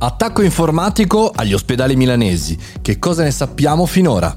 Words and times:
Attacco 0.00 0.42
informatico 0.42 1.32
agli 1.34 1.52
ospedali 1.52 1.96
milanesi. 1.96 2.56
Che 2.80 3.00
cosa 3.00 3.24
ne 3.24 3.32
sappiamo 3.32 3.84
finora? 3.84 4.36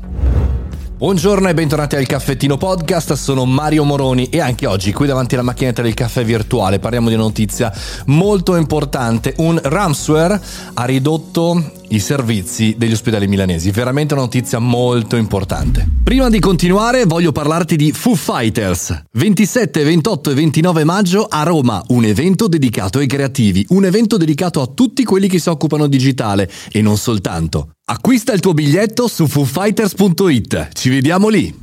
Buongiorno 0.97 1.49
e 1.49 1.53
bentornati 1.53 1.95
al 1.95 2.07
Caffettino 2.07 2.57
Podcast, 2.57 3.13
sono 3.13 3.45
Mario 3.45 3.83
Moroni 3.83 4.29
e 4.29 4.39
anche 4.39 4.65
oggi 4.65 4.91
qui 4.91 5.05
davanti 5.05 5.35
alla 5.35 5.43
macchinetta 5.43 5.83
del 5.83 5.93
caffè 5.93 6.23
virtuale 6.23 6.79
parliamo 6.79 7.09
di 7.09 7.13
una 7.13 7.23
notizia 7.25 7.71
molto 8.07 8.55
importante. 8.55 9.35
Un 9.37 9.59
ransomware 9.61 10.41
ha 10.73 10.85
ridotto 10.85 11.80
i 11.91 11.99
servizi 11.99 12.75
degli 12.77 12.91
ospedali 12.91 13.27
milanesi, 13.27 13.71
veramente 13.71 14.13
una 14.13 14.23
notizia 14.23 14.59
molto 14.59 15.15
importante. 15.15 15.87
Prima 16.03 16.29
di 16.29 16.39
continuare 16.39 17.05
voglio 17.05 17.31
parlarti 17.31 17.75
di 17.75 17.91
Foo 17.91 18.15
Fighters. 18.15 19.03
27, 19.13 19.83
28 19.83 20.31
e 20.31 20.33
29 20.33 20.83
maggio 20.83 21.25
a 21.29 21.43
Roma, 21.43 21.83
un 21.87 22.03
evento 22.05 22.47
dedicato 22.47 22.99
ai 22.99 23.07
creativi, 23.07 23.65
un 23.69 23.85
evento 23.85 24.17
dedicato 24.17 24.61
a 24.61 24.67
tutti 24.67 25.03
quelli 25.03 25.27
che 25.27 25.39
si 25.39 25.49
occupano 25.49 25.87
digitale 25.87 26.49
e 26.71 26.81
non 26.81 26.97
soltanto. 26.97 27.71
Acquista 27.85 28.31
il 28.33 28.39
tuo 28.39 28.53
biglietto 28.53 29.07
su 29.07 29.27
foofighters.it. 29.27 30.69
Ci 30.73 30.89
vediamo 30.89 31.27
lì. 31.27 31.60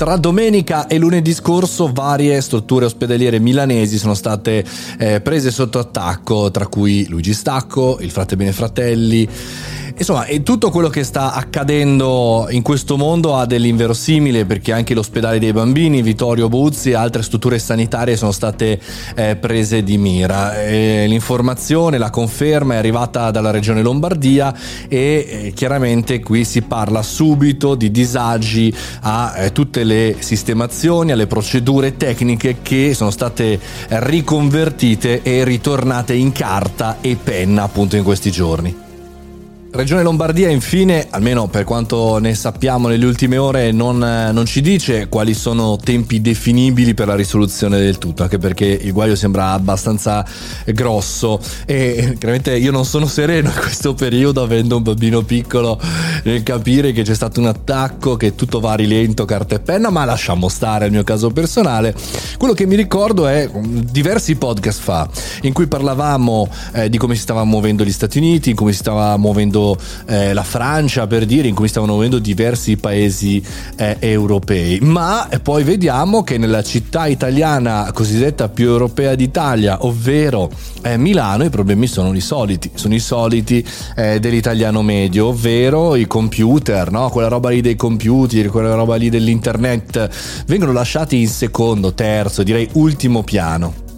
Tra 0.00 0.16
domenica 0.16 0.86
e 0.86 0.96
lunedì 0.96 1.34
scorso 1.34 1.92
varie 1.92 2.40
strutture 2.40 2.86
ospedaliere 2.86 3.38
milanesi 3.38 3.98
sono 3.98 4.14
state 4.14 4.64
eh, 4.98 5.20
prese 5.20 5.50
sotto 5.50 5.78
attacco, 5.78 6.50
tra 6.50 6.68
cui 6.68 7.06
Luigi 7.06 7.34
Stacco, 7.34 7.98
il 8.00 8.10
Frate 8.10 8.34
Bene 8.34 8.52
Fratelli 8.52 9.28
Insomma, 10.00 10.24
e 10.24 10.42
tutto 10.42 10.70
quello 10.70 10.88
che 10.88 11.04
sta 11.04 11.34
accadendo 11.34 12.46
in 12.48 12.62
questo 12.62 12.96
mondo 12.96 13.36
ha 13.36 13.44
dell'inverosimile 13.44 14.46
perché 14.46 14.72
anche 14.72 14.94
l'ospedale 14.94 15.38
dei 15.38 15.52
bambini, 15.52 16.00
Vittorio 16.00 16.48
Buzzi 16.48 16.88
e 16.88 16.94
altre 16.94 17.22
strutture 17.22 17.58
sanitarie 17.58 18.16
sono 18.16 18.32
state 18.32 18.80
eh, 19.14 19.36
prese 19.36 19.82
di 19.82 19.98
mira. 19.98 20.58
E 20.58 21.04
l'informazione, 21.06 21.98
la 21.98 22.08
conferma 22.08 22.74
è 22.74 22.76
arrivata 22.78 23.30
dalla 23.30 23.50
regione 23.50 23.82
Lombardia 23.82 24.54
e 24.88 25.26
eh, 25.48 25.52
chiaramente 25.54 26.20
qui 26.20 26.46
si 26.46 26.62
parla 26.62 27.02
subito 27.02 27.74
di 27.74 27.90
disagi 27.90 28.74
a 29.02 29.34
eh, 29.36 29.52
tutte 29.52 29.84
le 29.84 29.89
sistemazioni, 30.18 31.12
alle 31.12 31.26
procedure 31.26 31.96
tecniche 31.96 32.56
che 32.62 32.94
sono 32.94 33.10
state 33.10 33.58
riconvertite 33.88 35.22
e 35.22 35.44
ritornate 35.44 36.14
in 36.14 36.32
carta 36.32 36.98
e 37.00 37.16
penna 37.16 37.62
appunto 37.64 37.96
in 37.96 38.02
questi 38.02 38.30
giorni. 38.30 38.89
Regione 39.72 40.02
Lombardia 40.02 40.48
infine, 40.48 41.06
almeno 41.10 41.46
per 41.46 41.62
quanto 41.62 42.18
ne 42.18 42.34
sappiamo 42.34 42.88
nelle 42.88 43.06
ultime 43.06 43.36
ore, 43.36 43.70
non, 43.70 43.98
non, 43.98 44.44
ci 44.44 44.60
dice 44.60 45.08
quali 45.08 45.32
sono 45.32 45.76
tempi 45.76 46.20
definibili 46.20 46.92
per 46.92 47.06
la 47.06 47.14
risoluzione 47.14 47.78
del 47.78 47.96
tutto, 47.96 48.24
anche 48.24 48.38
perché 48.38 48.64
il 48.64 48.92
guaio 48.92 49.14
sembra 49.14 49.52
abbastanza 49.52 50.26
grosso 50.66 51.40
e 51.66 52.16
chiaramente 52.18 52.56
io 52.56 52.72
non 52.72 52.84
sono 52.84 53.06
sereno 53.06 53.48
in 53.48 53.54
questo 53.60 53.94
periodo 53.94 54.42
avendo 54.42 54.76
un 54.76 54.82
bambino 54.82 55.22
piccolo 55.22 55.80
nel 56.24 56.42
capire 56.42 56.90
che 56.90 57.02
c'è 57.02 57.14
stato 57.14 57.38
un 57.38 57.46
attacco, 57.46 58.16
che 58.16 58.34
tutto 58.34 58.58
va 58.58 58.72
a 58.72 58.76
rilento, 58.76 59.24
carta 59.24 59.54
e 59.54 59.60
penna, 59.60 59.88
ma 59.90 60.04
lasciamo 60.04 60.48
stare 60.48 60.86
il 60.86 60.92
mio 60.92 61.04
caso 61.04 61.30
personale. 61.30 61.94
Quello 62.38 62.54
che 62.54 62.66
mi 62.66 62.74
ricordo 62.74 63.28
è 63.28 63.48
diversi 63.52 64.34
podcast 64.34 64.80
fa 64.80 65.08
in 65.42 65.52
cui 65.52 65.68
parlavamo 65.68 66.48
eh, 66.72 66.88
di 66.90 66.98
come 66.98 67.14
si 67.14 67.20
stavano 67.20 67.46
muovendo 67.46 67.84
gli 67.84 67.92
Stati 67.92 68.18
Uniti, 68.18 68.50
in 68.50 68.56
come 68.56 68.72
si 68.72 68.78
stava 68.78 69.16
muovendo 69.16 69.58
muovendo 69.60 69.76
eh, 70.06 70.32
la 70.32 70.42
Francia 70.42 71.06
per 71.06 71.26
dire, 71.26 71.48
in 71.48 71.54
cui 71.54 71.68
stavano 71.68 71.92
muovendo 71.92 72.18
diversi 72.18 72.76
paesi 72.76 73.42
eh, 73.76 73.96
europei. 73.98 74.78
Ma 74.80 75.28
poi 75.42 75.62
vediamo 75.62 76.22
che 76.22 76.38
nella 76.38 76.62
città 76.62 77.06
italiana 77.06 77.90
cosiddetta 77.92 78.48
più 78.48 78.68
europea 78.68 79.14
d'Italia, 79.14 79.84
ovvero 79.84 80.50
eh, 80.82 80.96
Milano, 80.96 81.44
i 81.44 81.50
problemi 81.50 81.86
sono 81.86 82.14
i 82.14 82.20
soliti, 82.20 82.70
sono 82.74 82.94
i 82.94 83.00
soliti 83.00 83.64
eh, 83.96 84.18
dell'italiano 84.18 84.82
medio, 84.82 85.28
ovvero 85.28 85.94
i 85.94 86.06
computer, 86.06 86.90
no? 86.90 87.08
quella 87.10 87.28
roba 87.28 87.50
lì 87.50 87.60
dei 87.60 87.76
computer, 87.76 88.48
quella 88.48 88.74
roba 88.74 88.96
lì 88.96 89.10
dell'internet, 89.10 90.08
vengono 90.46 90.72
lasciati 90.72 91.20
in 91.20 91.28
secondo, 91.28 91.92
terzo, 91.92 92.42
direi 92.42 92.68
ultimo 92.72 93.22
piano 93.22 93.88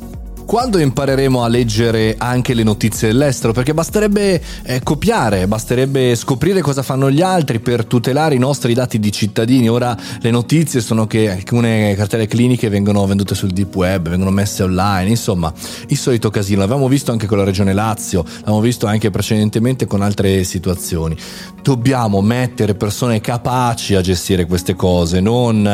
quando 0.52 0.76
impareremo 0.76 1.42
a 1.42 1.48
leggere 1.48 2.14
anche 2.18 2.52
le 2.52 2.62
notizie 2.62 3.08
dell'estero? 3.08 3.54
Perché 3.54 3.72
basterebbe 3.72 4.38
eh, 4.64 4.82
copiare, 4.82 5.48
basterebbe 5.48 6.14
scoprire 6.14 6.60
cosa 6.60 6.82
fanno 6.82 7.10
gli 7.10 7.22
altri 7.22 7.58
per 7.58 7.86
tutelare 7.86 8.34
i 8.34 8.38
nostri 8.38 8.74
dati 8.74 8.98
di 8.98 9.10
cittadini. 9.10 9.70
Ora 9.70 9.96
le 10.20 10.30
notizie 10.30 10.82
sono 10.82 11.06
che 11.06 11.30
alcune 11.30 11.94
cartelle 11.94 12.26
cliniche 12.26 12.68
vengono 12.68 13.06
vendute 13.06 13.34
sul 13.34 13.48
deep 13.48 13.74
web, 13.74 14.10
vengono 14.10 14.30
messe 14.30 14.62
online, 14.62 15.08
insomma, 15.08 15.50
il 15.86 15.96
solito 15.96 16.28
casino. 16.28 16.60
L'abbiamo 16.60 16.86
visto 16.86 17.12
anche 17.12 17.26
con 17.26 17.38
la 17.38 17.44
regione 17.44 17.72
Lazio, 17.72 18.22
l'abbiamo 18.22 18.60
visto 18.60 18.84
anche 18.84 19.08
precedentemente 19.08 19.86
con 19.86 20.02
altre 20.02 20.44
situazioni. 20.44 21.16
Dobbiamo 21.62 22.20
mettere 22.20 22.74
persone 22.74 23.22
capaci 23.22 23.94
a 23.94 24.02
gestire 24.02 24.44
queste 24.44 24.74
cose, 24.74 25.20
non 25.20 25.66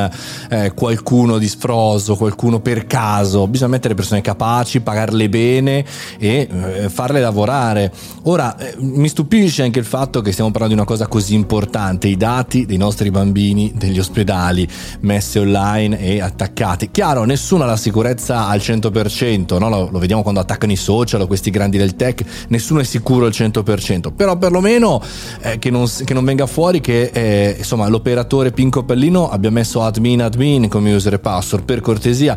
eh, 0.50 0.72
qualcuno 0.72 1.38
di 1.38 1.48
sfroso, 1.48 2.14
qualcuno 2.14 2.60
per 2.60 2.86
caso. 2.86 3.48
Bisogna 3.48 3.70
mettere 3.72 3.94
persone 3.94 4.20
capaci 4.20 4.66
capaci, 4.68 4.80
pagarle 4.80 5.28
bene 5.28 5.84
e 6.18 6.48
eh, 6.50 6.88
farle 6.90 7.20
lavorare. 7.20 7.90
Ora, 8.24 8.56
eh, 8.58 8.74
mi 8.78 9.08
stupisce 9.08 9.62
anche 9.62 9.78
il 9.78 9.84
fatto 9.86 10.20
che 10.20 10.32
stiamo 10.32 10.50
parlando 10.50 10.74
di 10.74 10.80
una 10.80 10.88
cosa 10.88 11.06
così 11.08 11.34
importante, 11.34 12.08
i 12.08 12.16
dati 12.16 12.66
dei 12.66 12.76
nostri 12.76 13.10
bambini, 13.10 13.72
degli 13.74 13.98
ospedali, 13.98 14.68
messi 15.00 15.38
online 15.38 15.98
e 15.98 16.20
attaccati. 16.20 16.90
Chiaro, 16.90 17.24
nessuno 17.24 17.64
ha 17.64 17.66
la 17.66 17.76
sicurezza 17.76 18.46
al 18.46 18.58
100%, 18.58 19.58
no? 19.58 19.68
lo, 19.68 19.88
lo, 19.90 19.98
vediamo 19.98 20.22
quando 20.22 20.40
attaccano 20.40 20.72
i 20.72 20.76
social 20.76 21.22
o 21.22 21.26
questi 21.26 21.50
grandi 21.50 21.78
del 21.78 21.96
tech, 21.96 22.22
nessuno 22.48 22.80
è 22.80 22.84
sicuro 22.84 23.24
al 23.24 23.32
100%, 23.32 24.12
però 24.14 24.36
perlomeno 24.36 25.02
eh, 25.40 25.58
che, 25.58 25.70
non, 25.70 25.86
che, 26.04 26.12
non, 26.12 26.24
venga 26.24 26.46
fuori 26.46 26.80
che 26.80 27.10
eh, 27.12 27.54
insomma, 27.56 27.88
l'operatore 27.88 28.50
Pinco 28.50 28.84
Pellino 28.84 29.30
abbia 29.30 29.50
messo 29.50 29.82
admin 29.82 30.22
admin 30.22 30.68
come 30.68 30.92
user 30.92 31.14
e 31.14 31.18
password, 31.18 31.64
per 31.64 31.80
cortesia 31.80 32.36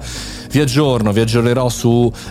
vi 0.52 0.60
aggiorno, 0.60 1.12
vi 1.12 1.22
aggiornerò 1.22 1.70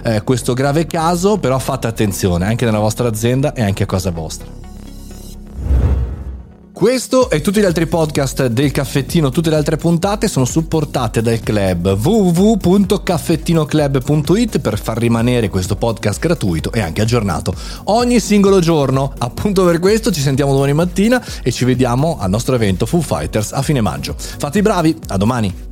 eh, 0.02 0.22
questo 0.22 0.54
grave 0.54 0.86
caso, 0.86 1.38
però 1.38 1.58
fate 1.58 1.86
attenzione 1.86 2.46
anche 2.46 2.64
nella 2.64 2.78
vostra 2.78 3.08
azienda 3.08 3.52
e 3.52 3.62
anche 3.62 3.82
a 3.82 3.86
casa 3.86 4.10
vostra. 4.10 4.60
Questo 6.80 7.28
e 7.28 7.42
tutti 7.42 7.60
gli 7.60 7.66
altri 7.66 7.86
podcast 7.86 8.46
del 8.46 8.70
caffettino, 8.70 9.28
tutte 9.28 9.50
le 9.50 9.56
altre 9.56 9.76
puntate 9.76 10.28
sono 10.28 10.46
supportate 10.46 11.20
dal 11.20 11.38
club 11.40 11.88
www.caffettinoclub.it 11.88 14.60
per 14.60 14.80
far 14.80 14.96
rimanere 14.96 15.50
questo 15.50 15.76
podcast 15.76 16.18
gratuito 16.18 16.72
e 16.72 16.80
anche 16.80 17.02
aggiornato 17.02 17.54
ogni 17.84 18.18
singolo 18.18 18.60
giorno. 18.60 19.12
Appunto 19.18 19.66
per 19.66 19.78
questo 19.78 20.10
ci 20.10 20.22
sentiamo 20.22 20.54
domani 20.54 20.72
mattina 20.72 21.22
e 21.42 21.52
ci 21.52 21.66
vediamo 21.66 22.16
al 22.18 22.30
nostro 22.30 22.54
evento 22.54 22.86
Foo 22.86 23.02
Fighters 23.02 23.52
a 23.52 23.60
fine 23.60 23.82
maggio. 23.82 24.14
Fate 24.16 24.60
i 24.60 24.62
bravi, 24.62 24.96
a 25.08 25.18
domani! 25.18 25.69